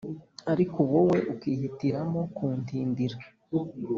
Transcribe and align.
ariko 0.51 0.77
wowe 0.91 1.17
ukihitiramo 1.33 2.21
kuntindira 2.35 3.17